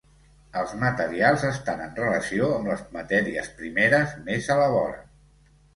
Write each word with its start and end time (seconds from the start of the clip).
Els 0.61 0.71
materials 0.83 1.45
estan 1.51 1.85
en 1.89 1.93
relació 2.01 2.49
amb 2.57 2.73
les 2.73 2.83
matèries 2.99 3.55
primeres 3.61 4.19
més 4.31 4.53
a 4.57 4.63
la 4.65 4.71
vora. 4.79 5.03